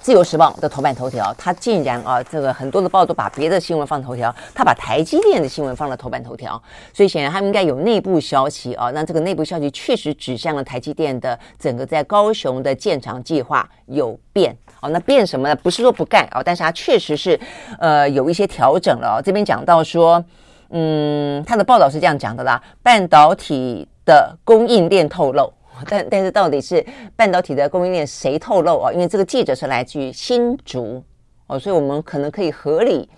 [0.08, 6.58] 自由时报的头版头条，他竟然啊，这个很多的报都把别的新闻放头条，他把台积电的新闻放了头版头条，
[6.94, 8.90] 所以显然他们应该有内部消息啊。
[8.92, 14.88] 那这个内部消息确实指向了台积电的整个在高雄的建厂计划有变哦。
[14.88, 15.54] 那变什么呢？
[15.56, 17.38] 不是说不干哦，但是它确实是
[17.78, 19.20] 呃有一些调整了。
[19.22, 20.24] 这边讲到说，
[20.70, 25.52] 嗯，他的报道是这样讲的啦，半导体的供应链透露。
[25.86, 28.92] 但但是到底是半导体的供应链谁透露啊？
[28.92, 31.02] 因为这个记者是来自于新竹
[31.46, 33.08] 哦，所以我们可能可以合理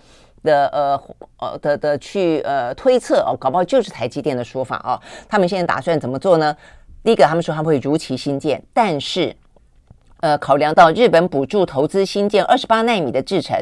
[0.43, 1.01] 的呃
[1.37, 4.99] 呃的的去呃推测哦，搞不好就是台积电的说法哦。
[5.27, 6.55] 他们现在打算怎么做呢？
[7.03, 9.35] 第一个，他们说他们会如期新建，但是
[10.19, 13.57] 呃，考量到日本补助投资新建二十八纳米的制程，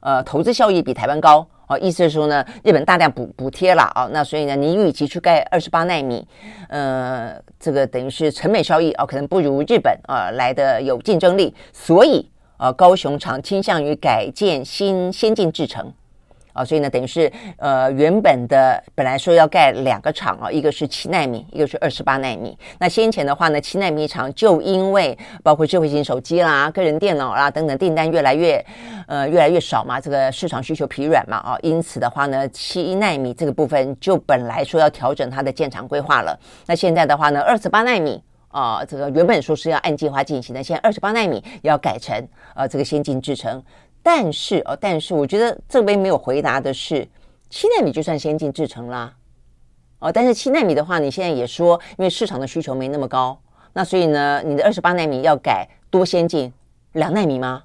[0.00, 1.46] 呃，投资效益比台湾高。
[1.66, 6.26] 啊，意思是说呢，日本大量补补贴了啊，那所以呢，你预期去盖二十八纳米，
[6.70, 15.92] 呃，这个等于是成本效益啊，可能不如日本啊来的有竞争力，所以呃，高雄厂倾向于改建新先进制程。
[16.58, 22.58] 啊，所以呢，等于是呃，原本的本来说要盖两个厂啊，一个是七纳米，一个是二十八纳米。
[22.80, 28.64] 那先前的话呢，七纳米厂就因为包括智慧型手机啦、个人电脑啦等等订单越来越
[29.06, 36.36] 呃越来越少嘛，这个市场需求疲软嘛啊，因此的话呢，七纳米这个部分就本来说要调整它的建厂规划了。
[36.66, 42.16] 那现在的话呢，二十八纳米啊，这个原本说是要按计划进行的，现在二十八纳米要改成
[42.56, 43.62] 呃这个先进制程。
[44.02, 47.06] 但是哦，但是我觉得这边没有回答的是，
[47.50, 49.14] 七纳米就算先进制程啦，
[49.98, 53.38] 哦，但是七纳米的话，你现在也说，因为市场的需求没那么高，
[53.72, 56.52] 那所以呢，你的二十八纳米要改多先进，
[56.92, 57.62] 两纳米吗？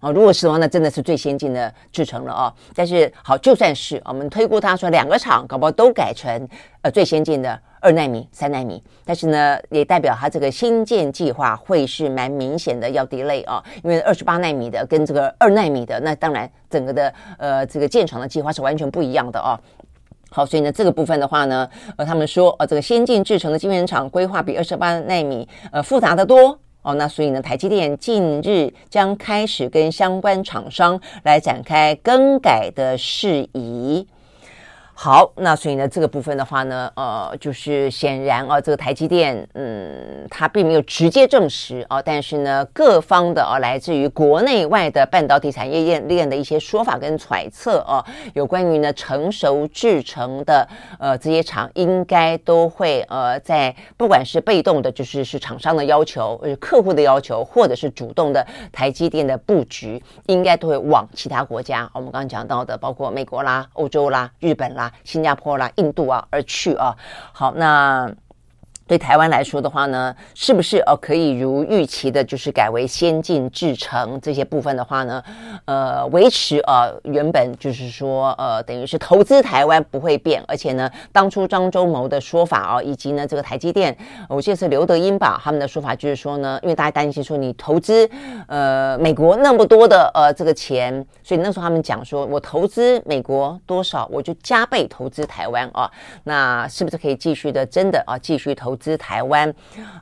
[0.00, 2.52] 哦，如果是的话，那真的是最先进的制程了哦。
[2.74, 6.48] 但是好，就算是我们推估，他说两个厂搞不好都改成
[6.82, 19.56] 呃最先进的二奈米、三奈米，但是呢，也代表它这个新建计划会是蛮明显的要 delay 啊，因为二十八奈米的跟这个二奈米的，那当然整个的呃这个建厂的计划是完全不一样的哦。
[20.30, 26.58] 好，所以呢这个部分的话呢，呃他们说呃这个先进制程的晶圆厂规划比二十八奈米呃复杂得多。
[26.82, 34.06] 哦，那所以呢，台积电近日将开始跟相关厂商来展开更改的事宜。
[34.98, 50.66] 好，那所以呢，这个部分的话呢，呃，就是显然啊，这个台积电，嗯，它并没有直接证实啊，但是呢，各方的啊，来自于国内外的半导体产业链链的一些说法跟揣测啊，有关于呢成熟制程的
[50.98, 64.85] 呃这些厂，应该都会呃在不管是被动的，就是是厂商的要求，呃客户的要求，或者是主动的台积电的布局，应该都会往其他国家，我们刚刚讲到的，包括美国啦、欧洲啦、日本啦。
[65.04, 66.96] 新加坡啦、印度啊而去啊，
[67.32, 68.12] 好，那。
[68.86, 75.20] 对台湾来说的话呢，是不是呃可以如预期的，就是改为先进制程这些部分的话呢，
[75.64, 83.96] 呃，维持呃原本就是说呃等于是投资台湾不会变，而且呢，当初张忠谋的说法啊、哦，以及呢这个台积电，
[84.28, 88.08] 我记得是刘德英吧，他们的说法就是说呢，因为大家担心说你投资
[88.46, 95.90] 呃美国那么多的呃这个钱，所以那时候他们讲说我投资美国多少，我就加倍投资台湾啊、哦，
[96.22, 98.75] 那是不是可以继续的真的啊继续投？
[98.76, 99.52] 资台湾，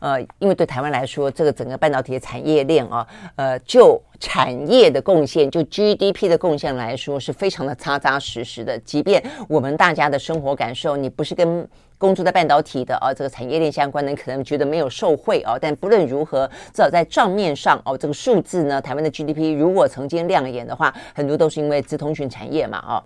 [0.00, 3.06] 呃，因为对台湾来说，这个整个半导体的产业链啊，
[3.36, 8.78] 呃，就产业的贡献，就 GDP 的贡献来说，是非常的扎扎实实的。
[8.80, 11.66] 即便我们大家的生活感受，你不是跟
[11.96, 15.56] 工作在半导体的啊，这个产业链相关的，你可能觉得没有受惠啊。
[15.60, 23.02] 但不论如何，至少在账面上哦，这个数字呢，台湾的 GDP 如果曾经亮眼的话，很多都是因为资通讯产业嘛啊。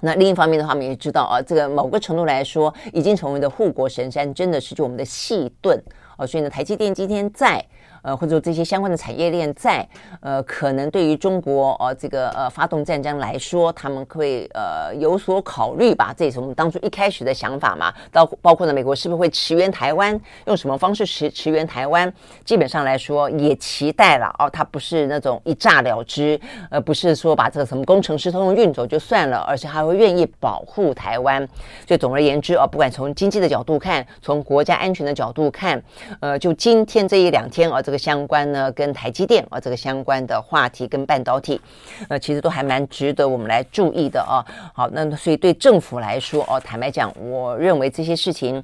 [0.00, 5.82] 那另一方面的话，我们也知道啊，这个某个程度来说，已经成为了护国神山，真的是就我们的细盾
[6.18, 6.26] 哦。
[6.26, 7.64] 所以呢，台积电今天在。
[8.06, 9.84] 呃，或者说这些相关的产业链在，
[10.20, 16.14] 呃，可能对于中国呃这个呃发动战争来说，他们会呃有所考虑吧？
[16.16, 17.92] 这也是我们当初一开始的想法嘛。
[18.12, 20.16] 到包括呢，美国是不是会驰援台湾？
[20.44, 22.12] 用什么方式驰驰援台湾？
[22.44, 26.40] 基本上来说，也期待了哦，他不是那种一炸了之，
[26.70, 31.44] 呃不是说把这个什么工程师通通运走就算了，而且还会愿意保护台湾。
[31.88, 35.82] 所以总而言之啊，不管从经济的角度看，从国家安全的角度看，
[36.20, 37.95] 呃，就今天这一两天啊，这个。
[37.98, 41.60] 相关呢，跟台积电啊，这个相关的话题跟半导体，
[42.08, 44.44] 呃，其实都还蛮值得我们来注意的啊。
[44.74, 48.62] 好，那所以对政府来说哦，坦白讲，我认为这些事情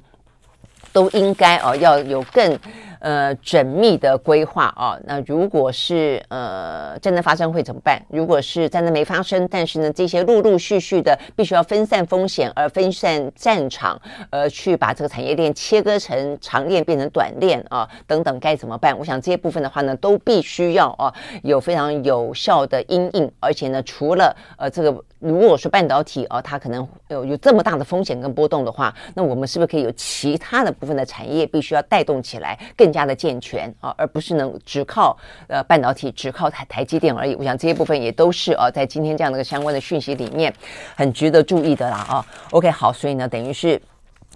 [0.91, 2.57] 都应该哦要有更。
[3.03, 8.01] 呃，缜密的规划啊，那如果是呃战争发生会怎么办？
[8.07, 18.97] 如果是战争没发生，但是呢，这些陆陆续续的必须要分散风险而分散战场，呃，去把这个产业链切割成长链变成短链啊，等等该怎么办？
[18.97, 25.03] 我想这些部分的话呢，都必须要啊有非常有效的因应，而且呢，除了呃这个。
[25.23, 35.17] 如果说半导体哦，它可能有有这么大的风险跟波动的话，那我们是不是可以有其他的部分的产业必须要带动起来，更加的健全啊，而不是能只靠
[35.47, 37.35] 呃半导体，只靠台台积电而已？
[37.35, 40.53] 我想这些部分也都是啊，在今天这样的一个相关的讯息里面，
[40.95, 42.25] 很值得注意的啦啊。
[42.51, 43.81] OK，好，所以呢，等于是。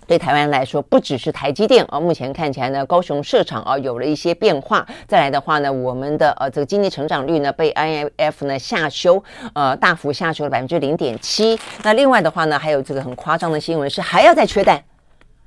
[0.07, 4.87] 对台湾来说，不只是台积电啊，目前看起来呢，高雄设厂啊有了一些变化。
[5.05, 9.21] 再来的话呢，我们的呃这个经济成长率呢被 IMF 呢下修，
[9.53, 11.59] 呃大幅下修了百分之零点七。
[11.83, 14.81] 那另外的话呢，还有这个很夸张的新闻是还要再缺蛋，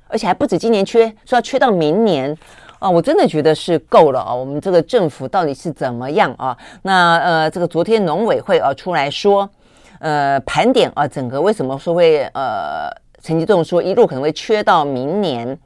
[0.07, 2.37] 而且还不止今年缺，说要缺到明年
[2.77, 2.87] 啊！
[2.87, 4.31] 我真的觉得是够了啊！
[4.31, 6.55] 我们这个政府到底是怎么样啊？
[6.83, 9.49] 那呃这个昨天农委会啊出来说，
[9.99, 12.95] 呃盘点啊整个为什么说会呃。
[13.21, 15.57] 陈吉仲说，一路可能会缺到明年。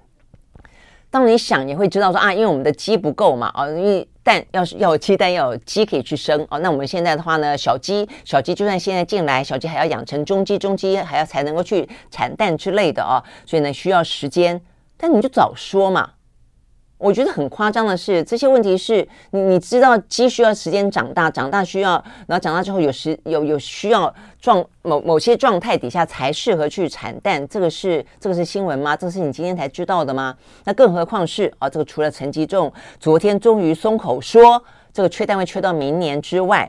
[1.10, 6.60] 当你想你会知道说啊，因为我们的鸡不够嘛，啊，因为蛋要是要有鸡蛋，要有鸡可以去生哦。
[6.60, 14.62] 那我们现在的话呢，小鸡小鸡就算现在进来，小鸡还要养成中鸡，中鸡还要才能够去产蛋之类的啊，所以呢需要时间。
[14.97, 16.12] 但你就早说嘛。
[17.06, 28.97] 我觉得很夸张的是，这些问题是你你知道鸡需要时间长大，长大需要，然后长大之后有时有有需要状某某些状态底下才适合去产蛋，这个是这个是新闻吗？
[28.97, 30.36] 这个是你今天才知道的吗？
[30.64, 34.60] 那更何况是啊，这个除了陈吉仲昨天终于松口说
[34.91, 36.68] 这个缺蛋会缺到明年之外，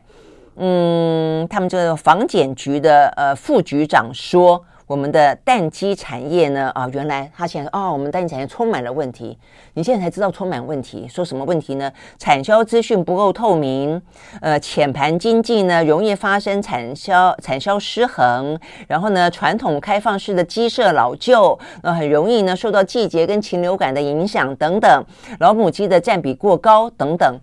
[0.57, 4.63] 嗯，他们这个防检局的呃副局长说。
[4.87, 6.71] 我们的蛋鸡产业呢？
[6.73, 9.37] 啊，原来他现在说哦，我们蛋鸡产业充满了问题。
[9.75, 11.93] 你现在才知道充满问题，说什么问题呢？
[12.19, 14.01] 产销资讯不够透明，
[14.41, 18.57] 呃，浅盘经济呢，容易发生产销产销失衡。
[18.87, 25.05] 然后呢，传统开放式的鸡舍老旧，呃，很容易呢受到季节跟禽流感的影响等等。
[25.41, 27.41] 老母鸡的占比过高等等，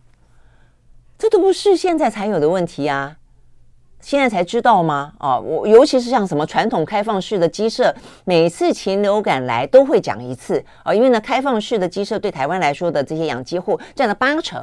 [1.18, 3.18] 这都不是现在才有的问题啊。
[4.04, 5.14] 现在才知道吗？
[5.18, 7.96] 啊，我尤其是像什么传统开放式的鸡舍，
[8.26, 14.62] 每次禽流感来都会讲一次啊，因为呢，开放式的鸡舍对台湾来说的这些养鸡户占了八成，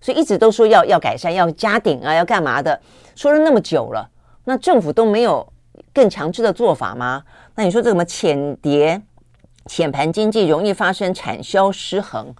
[0.00, 2.80] 所以一直都说要要改善，要加顶啊，要干嘛的，
[3.14, 4.08] 说了那么久了，
[4.44, 5.46] 那政府都没有
[5.92, 7.24] 更强制的做法吗？
[7.56, 9.02] 那你说这什么浅碟、
[9.66, 12.34] 浅盘经济容易发生产销失衡，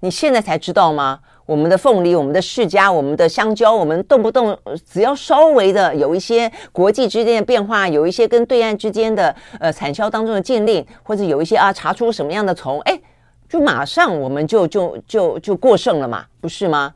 [0.00, 1.20] 你现在才知道吗？
[1.48, 4.54] 我们的凤梨、我们的释迦、我们的香蕉，我们动不动
[4.86, 13.00] 只要稍微的有一些国际之间的变化，有一些跟对岸之间的呃产销当中的禁令，或者有一些啊查出什么样的虫，哎，
[13.48, 16.92] 就马上我们就就就就过剩了嘛，不是吗？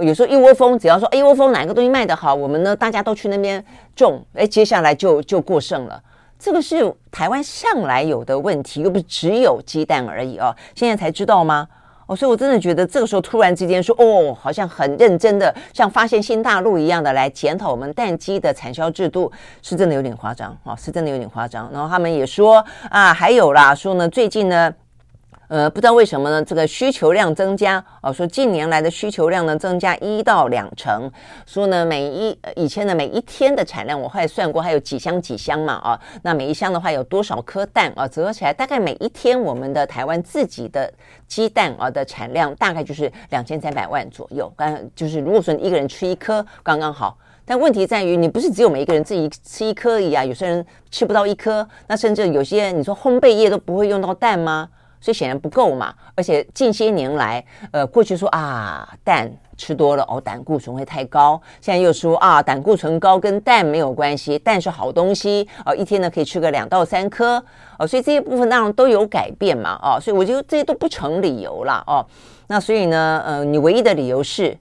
[0.00, 5.98] 有时候一窝蜂，只要说一窝蜂哪个东西卖得好，我们呢大家都去那边种，哎，接下来就就过剩了。
[6.38, 11.66] 这个是台湾向来有的问题，又不是只有鸡蛋而已哦，现在才知道吗？
[12.06, 19.30] 哦，所以我真的觉得这个时候突然之间说，哦，好像很认真的，像发现新大陆一样的来检讨我们蛋鸡的产销制度，
[19.60, 21.68] 是真的有点夸张哦，是真的有点夸张。
[21.72, 24.72] 然后他们也说啊，还有啦，说呢，最近呢。
[25.48, 26.44] 呃，不知道为什么呢？
[26.44, 31.10] 这个需求量增加哦，说近年来的需求量呢增加一到两成，
[31.46, 38.08] 说呢每一以前的每一天的产量，我后来算过，还有几箱几箱嘛啊，那每一箱的话有多少颗蛋啊？
[38.08, 40.92] 折合起来大概每一天我们的台湾自己的
[41.28, 54.68] 鸡蛋啊的产量大概就是两千三百万左右，刚就是如果说你一个人吃一颗刚刚好，但问题在于你不是只有每一个人自己吃一颗而已啊，有些人吃不到一颗，那甚至有些你说烘焙业都不会用到蛋吗？
[55.06, 61.40] 所以显然不够嘛，而且近些年来，呃，过去说啊，蛋吃多了哦，胆固醇会太高。
[61.60, 67.40] 现在又说啊，胆固醇高跟蛋没有关系，蛋是好东西哦，一天呢可以吃个两到三颗
[67.78, 72.04] 哦，所以这些部分当然都有改变嘛，哦，所以我觉得这些都不成理由了哦。
[72.48, 74.58] 那所以呢，呃，你唯一的理由是，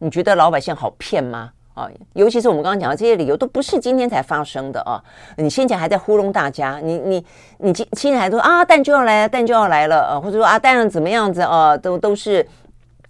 [0.00, 1.52] 你觉得老百姓好骗吗？
[1.76, 4.98] 啊，尤其是我们刚刚讲的这些理由，都不是今天才发生的啊！
[5.36, 7.24] 你先前还在糊弄大家，你你
[7.58, 12.48] 你今现在还说啊，蛋就要来了，蛋就要来了啊，或者说啊，蛋怎么样子啊，都都是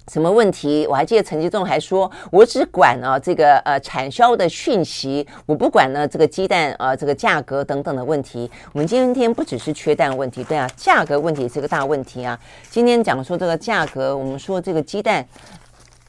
[0.09, 0.85] 什么问题？
[0.91, 8.51] 我还记得陈吉仲还说，我只管啊这个呃产销的讯息，我不管呢这个鸡蛋啊这个价格等等的问题。
[8.73, 12.37] 我们今天不只是缺蛋问题，对啊，价格问题是个大问题啊。
[12.69, 15.25] 今天讲说这个价格，我们说这个鸡蛋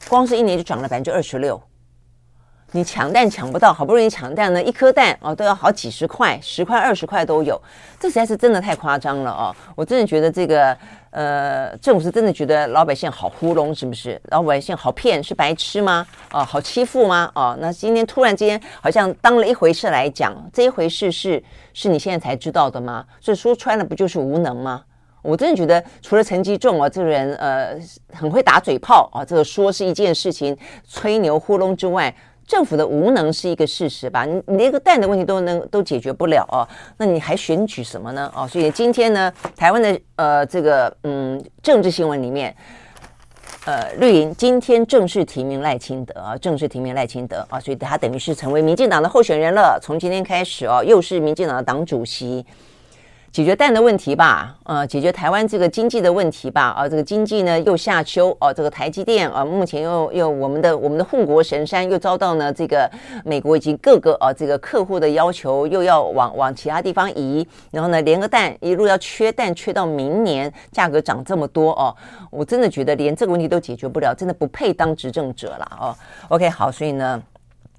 [0.08, 1.60] 光是一年就涨了百分之二十六。
[2.72, 7.58] 你抢蛋抢不到，好不容易抢蛋呢，一颗蛋哦都要好几十块，十块二十块都有，
[7.98, 9.56] 这实在是真的太夸张了哦！
[9.74, 10.76] 我真的觉得这个
[11.10, 14.20] 呃，政府是真的觉得老百姓好糊弄，是不是？
[14.30, 16.06] 老百姓好骗，是白痴吗？
[16.30, 17.32] 哦，好欺负吗？
[17.34, 21.42] 哦，那今天突然之间好像当了一回事来讲，这一回事是
[21.72, 23.02] 是你现在才知道的吗？
[23.18, 24.82] 所以说穿了不就是无能吗？
[25.22, 27.76] 我真的觉得除了陈吉仲啊这个人呃
[28.12, 30.56] 很会打嘴炮啊，这个说是一件事情，
[30.86, 32.14] 吹牛糊弄之外。
[32.48, 34.24] 政府的无能是一个事实吧？
[34.24, 38.32] 你你连个蛋的问题都能都解决不了哦，那你还选举什么呢？
[38.34, 42.56] 哦，所以今天呢，台湾的呃这个嗯政治新闻里面，
[43.66, 49.78] 呃绿营今天正式提名赖清德啊，正式提名赖清德啊，所以他等于是成为民进党的候选人了。
[49.82, 52.46] 从今天开始哦，又是民进党的党主席。
[53.30, 62.90] 解决蛋的问题吧，呃，解决台湾这个经济的问题吧，啊、这个经济呢又下修，哦、呃，这个台积电啊、目前又又我们的我们的护国神山又遭到呢这个
[63.24, 71.94] 美国以及各个啊、这个客户的要求，又要往往其他地方移，然后呢连个蛋一路要缺蛋缺到明年，价格涨这么多哦，
[72.30, 75.94] 我真的觉得连这个问题都解决不了，真的不配当执政者了哦。
[76.28, 77.22] OK，好，所以呢。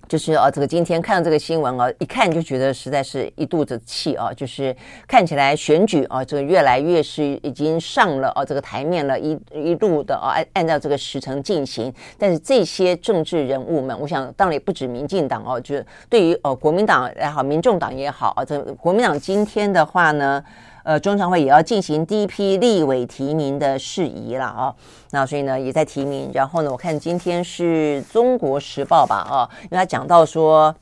[0.09, 4.33] 就是啊，这个今天看到这个新闻啊，一看就觉得实在是一肚子气啊。
[4.33, 4.75] 就是
[5.07, 11.93] 看起来选举啊，这个越来越是已经上了啊这个台面了，一一路的啊按按照这个时程进行。
[12.17, 20.43] 但是这些政治人物们，我想当然也不止民进党哦，就是对于呃国民党也好，民众党也好啊，这国民党今天的话呢。
[20.83, 24.73] 呃，中常会也要进行第一批立委提名的事宜了啊，
[25.11, 26.29] 那所以呢也在提名。
[26.33, 30.75] 然后呢，我看今天是中国时报吧啊，因为他讲到说。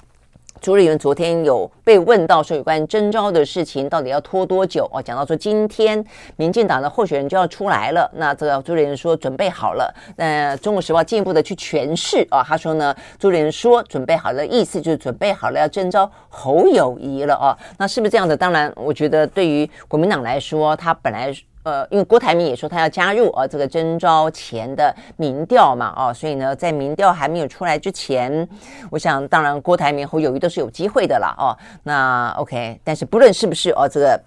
[0.62, 5.02] 朱立伦昨天有被问到说有关征召的事情到底要拖多久哦？
[5.02, 6.04] 讲到说今天
[6.36, 9.94] 民进党的候选人就要出来了，那这个朱立伦说准备好了。
[10.16, 17.58] 那《中国时报》进一步的去诠释啊，他说呢，朱立伦说准备好了，意思就是准备好了要征召侯友谊了啊。
[17.78, 18.36] 那是不是这样的？
[18.36, 21.34] 当然，我觉得对于国民党来说，他本来。
[21.68, 28.48] 呃，因为郭台铭也说他要加入啊，这个征召前的民调嘛，哦，所以呢，在民调还没有出来之前，
[28.90, 31.52] 我想当然郭台铭、侯友谊都是有机会的啦，哦，
[31.84, 34.18] 那 OK，但是不论是不是哦，这个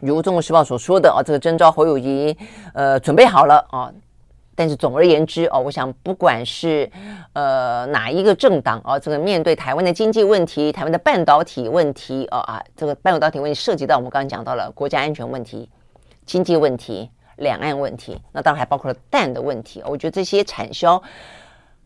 [0.00, 2.36] 如《中国时报》所说的哦，这个征召侯友谊，
[2.72, 3.92] 呃，准备好了哦，
[4.54, 6.88] 但是总而言之哦，我想不管是
[7.32, 15.68] 呃哪一个政党哦，这个面对台湾的经济问题、台湾的半导体问题哦啊，这个半导体问题涉及到我们刚刚讲到了国家安全问题。
[16.26, 19.82] 经济问题、两岸问题，那当然还包括了蛋的问题。
[19.86, 21.00] 我觉得这些产销、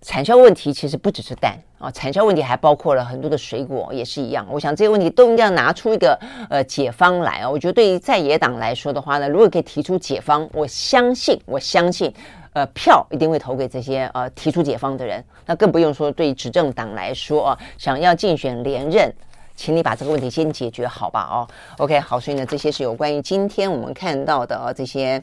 [0.01, 4.47] 产销问题其实不只是蛋啊，产销问题还包括了很多的水果，也是一样。
[4.51, 6.19] 我想这些问题都应该要拿出一个
[6.49, 7.51] 呃解方来啊。
[7.51, 12.13] 我觉得对于在野党来说的话呢，如果可以提出解方，我相信，我相信，
[12.55, 15.23] 呃，票一定会投给这些呃提出解方的人。
[15.45, 19.13] 那更不用说对执政党来说啊，想要竞选连任。
[19.61, 21.29] 请你把这个问题先解决好吧？
[21.31, 21.47] 哦
[21.77, 25.23] ，OK，好，所以呢，这些是有关于今天我们看到的啊这些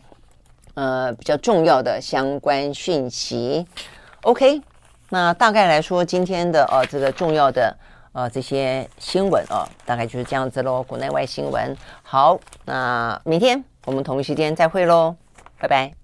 [0.76, 3.66] 呃比较重要的相关讯息。
[4.22, 4.62] OK，
[5.10, 7.76] 那大概来说，今天的呃这个重要的
[8.12, 11.76] 呃这些新闻啊，大概就是这样子喽，国内外新闻。
[12.04, 15.16] 好，那明天我们同一时间再会喽，
[15.58, 15.97] 拜拜。